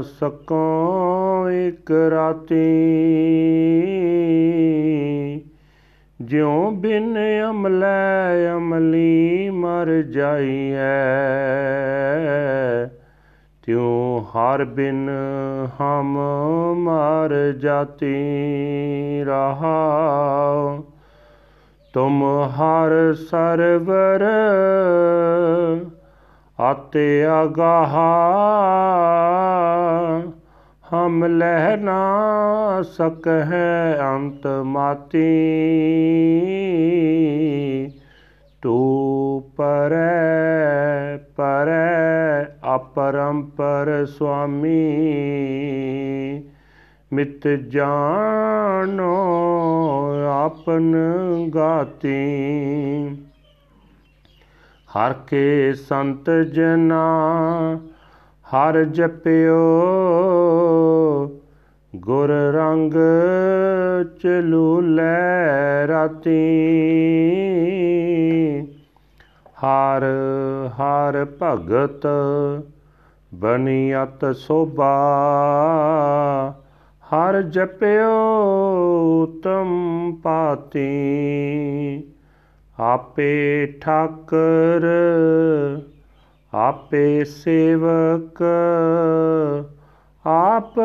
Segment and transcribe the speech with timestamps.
[0.00, 2.64] ਸਕੋ ਇਕ ਰਾਤੀ।
[6.22, 7.18] ਜਿਉ ਬਿਨ
[7.50, 10.86] ਅਮਲੇ ਅਮਲੀ ਮਰ ਜਾਈਐ,
[13.66, 15.10] ਤਿਉ ਹਰ ਬਿਨ
[15.80, 16.18] ਹਮ
[16.74, 18.14] ਮਰ ਜਾਤੀ
[19.24, 19.78] ਰਹਾ।
[21.94, 24.24] ਤੁਮ ਹਰ ਸਰਵਰ
[26.60, 28.22] ਆਤੇ ਅਗਾਹਾ,
[30.92, 32.02] ਹਮ ਲਹਿ ਨਾ
[32.82, 35.28] ਸਕਹਿ ਅੰਤ ਮਾਤੀ।
[38.62, 42.44] ਤੂ ਪਰੈ ਪਰੈ
[42.74, 44.94] ਅਪਰੰਪਰ ਸੁਆਮੀ।
[47.12, 49.14] ਮਿਤ ਜਾਣੋ
[50.44, 50.96] ਆਪਨ
[51.54, 52.48] ਗਾਤੀ।
[54.96, 57.04] ਹਰ ਕੇ ਸੰਤ ਜਨਾ,
[58.46, 59.58] ਹਰ ਜਪਿਓ,
[61.96, 62.92] ਗੁਰ ਰੰਗ
[64.22, 66.38] ਚਲੂ ਲੈ ਰਾਤੀ।
[69.62, 70.04] ਹਰ
[70.68, 72.06] ਹਰ ਭਗਤ
[73.34, 74.94] ਬਨੀਅਤ ਸੋਭਾ,
[77.02, 78.16] ਹਰ ਜਪਿਓ
[79.44, 79.70] ਤਮ
[80.22, 80.88] ਪਾਤੀ।
[82.80, 84.86] ਆਪੇ ਠਾਕਰ,
[86.54, 88.42] ਆਪੇ ਸੇਵਕ,
[90.26, 90.80] ਆਪ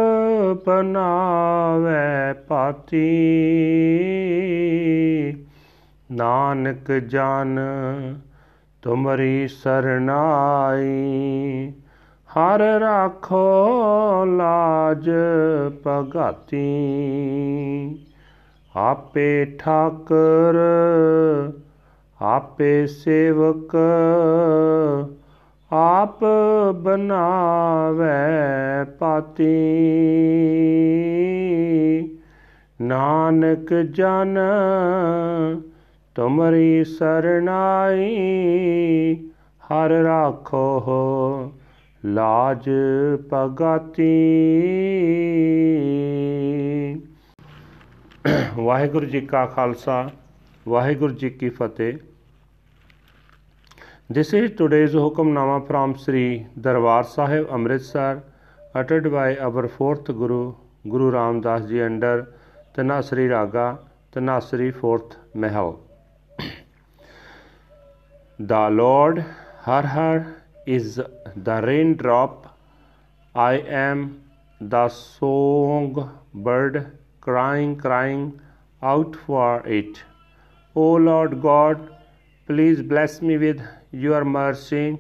[0.66, 3.08] ਬਨਾਵੇ ਪਾਤੀ।
[6.12, 7.60] ਨਾਨਕ ਜਨ,
[8.82, 10.94] ਤੁਮਰੀ ਸਰਨਾਈ
[12.28, 13.76] ਹਰ ਰਾਖੋ
[14.26, 15.12] ਲਾਜ
[15.88, 16.86] ਭਗਾਤੀ।
[18.76, 20.56] ਆਪੇ ਠਾਕਰ
[22.22, 23.76] ਆਪੇ ਸੇਵਕ
[25.72, 26.20] ਆਪ
[26.76, 28.06] ਬਨਾਵੇ
[29.00, 29.50] ਪਾਤੀ।
[32.82, 34.38] ਨਾਨਕ ਜਨ,
[36.16, 38.16] ਤੁਮਰੀ ਸਰਨਾਈ
[39.64, 41.52] ਹਰ ਰਾਖੋ
[42.06, 42.70] ਲਾਜ
[43.30, 44.14] ਪਗਾਤੀ।
[48.56, 50.10] ਵਾਹਿਗੁਰੂ ਜੀ ਕਾ ਖਾਲਸਾ।
[50.68, 51.98] ਵਾਹਿਗੁਰੂ ਜੀ ਕੀ ਫਤਿਹ
[54.16, 56.24] This is today's Hukamnama from Sri
[56.66, 58.22] Darbar Sahib Amritsar
[58.82, 60.40] uttered by our fourth Guru
[60.94, 62.12] Guru Ram Das Ji under
[62.78, 63.66] Tanasri Raga
[64.16, 65.16] Tanasri fourth
[65.46, 65.72] Mahal.
[68.54, 69.24] the Lord
[69.68, 70.18] Har Har
[70.78, 71.02] is
[71.50, 72.48] the raindrop.
[73.36, 74.06] I am
[74.76, 76.02] the song
[76.34, 76.82] bird
[77.22, 78.26] crying, crying
[78.84, 80.04] out for it.
[80.76, 81.90] O Lord God,
[82.48, 83.62] please bless me with
[83.92, 84.98] your mercy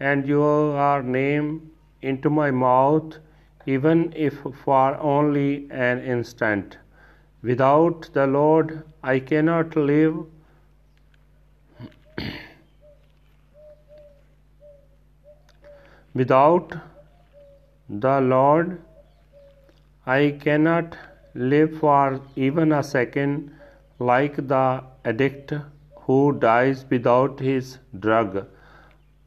[0.00, 1.70] and your name
[2.02, 3.18] into my mouth,
[3.66, 6.78] even if for only an instant.
[7.42, 10.24] Without the Lord, I cannot live.
[16.14, 16.74] Without
[17.88, 18.80] the Lord,
[20.04, 20.96] I cannot
[21.34, 23.52] live for even a second
[23.98, 25.52] like the addict
[26.06, 28.46] who dies without his drug.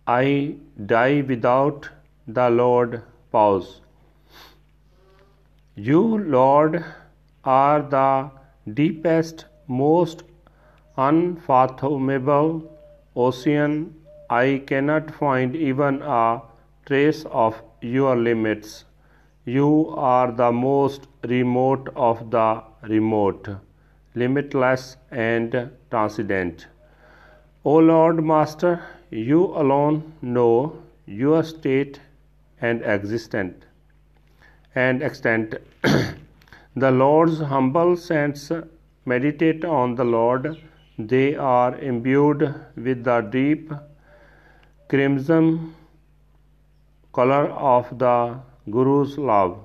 [0.08, 0.56] I
[0.86, 1.90] die without
[2.28, 3.02] the Lord.
[3.32, 3.82] Pause.
[5.76, 6.84] You, Lord,
[7.44, 8.32] are the
[8.74, 10.24] deepest, most
[10.98, 12.64] unfathomable
[13.16, 13.96] ocean.
[14.30, 16.42] I cannot find even a
[16.86, 18.86] trace of your limits.
[19.46, 23.48] You are the most remote of the remote,
[24.16, 26.68] limitless and transcendent.
[27.64, 32.00] O Lord Master, you alone know your state
[32.62, 33.66] and existent
[34.76, 35.56] and extent.
[36.76, 38.52] the Lord's humble saints
[39.06, 40.58] meditate on the Lord.
[40.98, 43.72] They are imbued with the deep
[44.90, 45.76] crimson
[47.14, 48.40] color of the
[48.70, 49.58] Guru's love.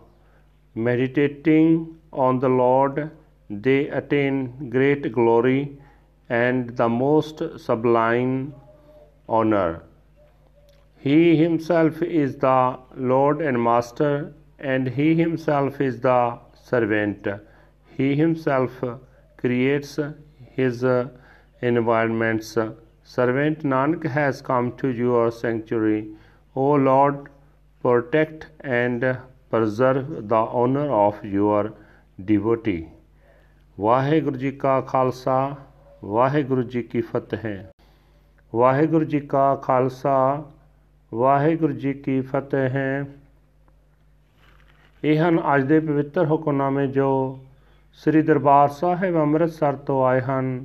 [0.75, 3.11] Meditating on the Lord,
[3.49, 5.79] they attain great glory
[6.29, 8.55] and the most sublime
[9.29, 9.82] honor.
[10.99, 17.29] He himself is the Lord and Master, and he himself is the servant.
[17.96, 18.82] He himself
[19.37, 19.99] creates
[20.56, 20.85] his
[21.61, 22.56] environments.
[23.02, 26.08] Servant Nanak has come to your sanctuary.
[26.56, 27.29] O Lord,
[27.82, 29.19] protect and
[29.50, 31.75] preserve the honor of your
[32.25, 32.88] devotee.
[33.80, 35.56] Waheguru ji ਕਾ ਖਾਲਸਾ,
[36.04, 37.64] ਵਾਹਿਗੁਰੂ ਜੀ ਕੀ ਫਤਿਹ।
[38.54, 40.44] ਵਾਹਿਗੁਰੂ ਜੀ ਕਾ ਖਾਲਸਾ,
[41.14, 43.04] ਵਾਹਿਗੁਰੂ ਜੀ ਕੀ ਫਤਿਹ।
[45.04, 47.38] ਇਹ ਹਨ ਅੱਜ ਦੇ ਪਵਿੱਤਰ ਹੁਕਮਨਾਮੇ ਜੋ
[47.92, 50.64] ਸ੍ਰੀ ਦਰਬਾਰ ਸਾਹਿਬ ਅੰਮ੍ਰਿਤਸਰ ਤੋਂ ਆਏ ਹਨ,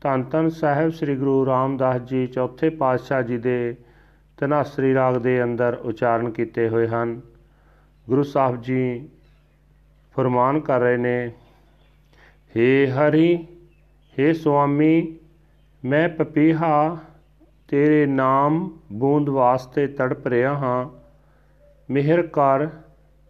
[0.00, 3.76] ਧੰਨ ਧੰਨ ਸਾਹਿਬ ਸ੍ਰੀ ਗੁਰੂ ਰਾਮਦਾਸ ਜੀ ਚੌਥੇ ਪਾਤਸ਼ਾਹ ਜੀ ਦੇ
[4.38, 7.20] ਤਨਾਸਰੀ ਰਾਗ ਦੇ ਅੰਦਰ ਉਚਾਰਨ ਕੀਤੇ ਹੋਏ ਹਨ।
[8.08, 9.08] ਗੁਰੂ ਸਾਹਿਬ ਜੀ
[10.16, 11.32] ਫਰਮਾਨ ਕਰ ਰਹੇ ਨੇ
[12.55, 13.33] हे ਹਰੀ
[14.17, 15.17] हे ਸੁਆਮੀ
[15.83, 16.97] ਮੈਂ ਪਪੀਹਾ
[17.69, 20.85] ਤੇਰੇ ਨਾਮ ਬੂੰਦ ਵਾਸਤੇ ਤੜਪ ਰਿਹਾ ਹਾਂ
[21.89, 22.67] ਮਿਹਰ ਕਰ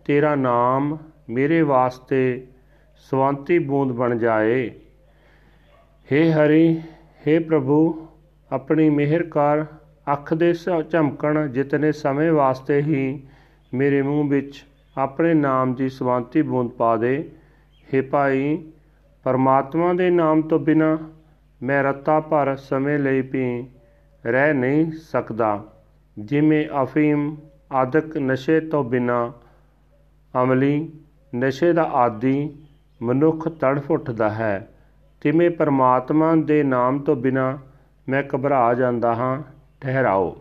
[0.05, 0.97] ਤੇਰਾ ਨਾਮ
[1.29, 2.21] ਮੇਰੇ ਵਾਸਤੇ
[3.11, 4.69] ਸਵੰਤੀ ਬੂੰਦ ਬਣ ਜਾਏ
[6.07, 6.65] हे ਹਰੀ
[7.27, 7.81] हे ਪ੍ਰਭੂ
[8.51, 9.65] ਆਪਣੀ ਮਿਹਰ ਕਰ
[10.07, 10.53] ਅੱਖ ਦੇ
[10.91, 13.03] ਝਮਕਣ ਜਿਤਨੇ ਸਮੇਂ ਵਾਸਤੇ ਹੀ
[13.73, 14.63] ਮੇਰੇ ਮੂੰਹ ਵਿੱਚ
[14.95, 17.17] ਆਪਣੇ ਨਾਮ ਦੀ ਸਵੰਤੀ ਬੂੰਦ ਪਾ ਦੇ
[17.89, 18.57] हे ਭਾਈ
[19.24, 20.98] ਪਰਮਾਤਮਾ ਦੇ ਨਾਮ ਤੋਂ ਬਿਨਾ
[21.62, 23.66] ਮੈਂ ਰਤਾ ਭਰ ਸਮੇਂ ਲਈ ਵੀ
[24.26, 25.64] ਰਹਿ ਨਹੀਂ ਸਕਦਾ।
[26.18, 27.36] ਜਿਵੇਂ ਅਫੀਮ
[27.72, 29.32] ਆਦਿਕ ਨਸ਼ੇ ਤੋਂ ਬਿਨਾ
[30.34, 30.90] ਅਮਲੀ
[31.36, 32.58] ਨਸ਼ੇ ਦਾ ਆਦੀ
[33.02, 34.68] ਮਨੁੱਖ ਤੜਫ ਉੱਠਦਾ ਹੈ,
[35.20, 37.58] ਤਿਵੇਂ ਪਰਮਾਤਮਾ ਦੇ ਨਾਮ ਤੋਂ ਬਿਨਾ
[38.08, 39.42] ਮੈਂ ਘਬਰਾ ਜਾਂਦਾ ਹਾਂ।
[39.80, 40.36] ਠਹਿਰਾਓ।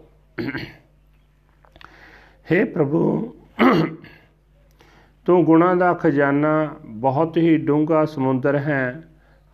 [2.51, 3.35] हे ਪ੍ਰਭੂ
[5.25, 9.03] ਤੂੰ ਗੁਣਾ ਦਾ ਖਜ਼ਾਨਾ ਬਹੁਤ ਹੀ ਡੂੰਘਾ ਸਮੁੰਦਰ ਹੈ,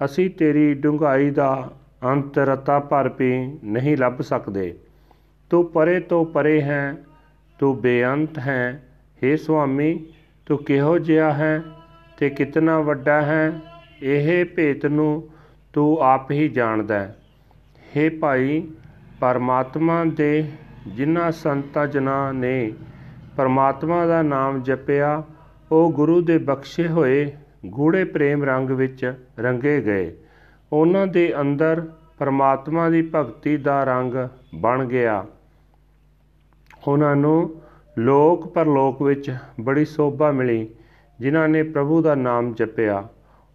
[0.06, 1.72] ਅਸੀਂ ਤੇਰੀ ਡੂੰਘਾਈ ਦਾ
[2.04, 4.78] ਅੰਤ ਰਤਾ ਭਰ ਵੀ ਨਹੀਂ ਲੱਭ ਸਕਦੇ।
[5.50, 6.96] ਤੂੰ ਪਰੇ ਤੋਂ ਪਰੇ ਹੈ,
[7.60, 8.84] ਤੂੰ ਬੇਅੰਤ ਹੈ।
[9.24, 10.06] हे ਸੁਆਮੀ,
[10.46, 11.62] ਤੂੰ ਕਿਹੋ ਜਿਹਾ ਹੈ
[12.18, 13.60] ਤੇ ਕਿਤਨਾ ਵੱਡਾ ਹੈ?
[14.02, 15.30] ਇਹ ਭੇਤ ਨੂੰ
[15.74, 17.16] ਤੂੰ ਆਪ ਹੀ ਜਾਣਦਾ ਹੈ।
[17.96, 18.68] हे ਭਾਈ,
[19.20, 20.52] ਪਰਮਾਤਮਾ ਦੇ
[20.88, 22.72] ਜਿਨ੍ਹਾਂ ਸੰਤਾਂ ਜਨਾਂ ਨੇ
[23.38, 25.24] ਪਰਮਾਤਮਾ ਦਾ ਨਾਮ ਜਪਿਆ
[25.72, 27.32] ਉਹ ਗੁਰੂ ਦੇ ਬਖਸ਼ੇ ਹੋਏ
[27.66, 30.16] ਗੂੜੇ ਪ੍ਰੇਮ ਰੰਗ ਵਿੱਚ ਰੰਗੇ ਗਏ।
[30.74, 31.88] ਉਹਨਾਂ ਦੇ ਅੰਦਰ
[32.20, 34.14] ਪਰਮਾਤਮਾ ਦੀ ਭਗਤੀ ਦਾ ਰੰਗ
[34.56, 35.26] ਬਣ ਗਿਆ।
[36.88, 37.62] ਉਹਨਾਂ ਨੂੰ
[37.98, 40.70] ਲੋਕ ਪਰਲੋਕ ਵਿੱਚ ਬੜੀ ਸੋਭਾ ਮਿਲੀ,
[41.20, 43.08] ਜਿਨ੍ਹਾਂ ਨੇ ਪ੍ਰਭੂ ਦਾ ਨਾਮ ਜਪਿਆ।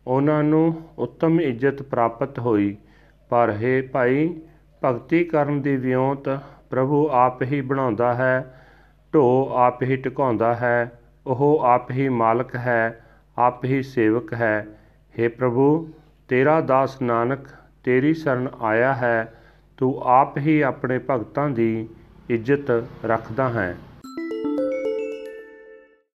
[0.07, 2.77] ਉਹਨਾਂ ਨੂੰ ਉੱਤਮ ਇੱਜ਼ਤ ਪ੍ਰਾਪਤ ਹੋਈ।
[3.29, 4.41] ਪਰ ਹੈ ਭਾਈ,
[4.85, 8.61] ਭਗਤੀ ਕਰਨ ਦੀ ਵਿਉਂਤ ਪ੍ਰਭੂ ਆਪ ਹੀ ਬਣਾਉਂਦਾ ਹੈ
[9.15, 13.07] ਢੋ ਆਪ ਹੀ ਟਿਕਾਉਂਦਾ ਹੈ। ਉਹ ਆਪ ਹੀ ਮਾਲਕ ਹੈ,
[13.39, 14.67] ਆਪ ਹੀ ਸੇਵਕ ਹੈ।
[15.21, 15.89] हे ਪ੍ਰਭੂ,
[16.29, 17.41] ਤੇਰਾ ਦਾਸ ਨਾਨਕ,
[17.85, 19.35] ਤੇਰੀ ਸ਼ਰਨ ਆਇਆ ਹੈ।
[19.77, 21.89] ਤੂੰ ਆਪ ਹੀ ਆਪਣੇ ਭਗਤਾਂ ਦੀ
[22.29, 23.77] ਇੱਜ਼ਤ ਰੱਖਦਾ ਹੈ।